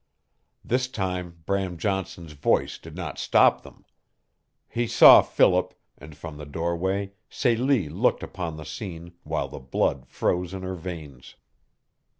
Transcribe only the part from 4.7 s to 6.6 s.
saw Philip, and from the